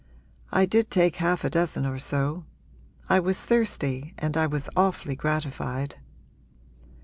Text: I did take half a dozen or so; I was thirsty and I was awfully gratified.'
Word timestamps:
I 0.51 0.65
did 0.65 0.89
take 0.89 1.17
half 1.17 1.43
a 1.43 1.49
dozen 1.51 1.85
or 1.85 1.99
so; 1.99 2.45
I 3.07 3.19
was 3.19 3.45
thirsty 3.45 4.15
and 4.17 4.35
I 4.35 4.47
was 4.47 4.67
awfully 4.75 5.15
gratified.' 5.15 5.97